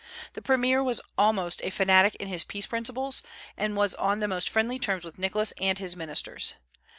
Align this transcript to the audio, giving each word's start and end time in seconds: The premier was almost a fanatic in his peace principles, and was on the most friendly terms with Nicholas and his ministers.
The 0.33 0.41
premier 0.41 0.81
was 0.83 0.99
almost 1.15 1.61
a 1.63 1.69
fanatic 1.69 2.15
in 2.15 2.27
his 2.27 2.43
peace 2.43 2.65
principles, 2.65 3.21
and 3.55 3.75
was 3.75 3.93
on 3.93 4.19
the 4.19 4.27
most 4.27 4.49
friendly 4.49 4.79
terms 4.79 5.05
with 5.05 5.19
Nicholas 5.19 5.53
and 5.59 5.77
his 5.77 5.95
ministers. 5.95 6.55